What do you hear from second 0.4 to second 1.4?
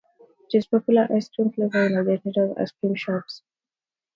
It is a popular ice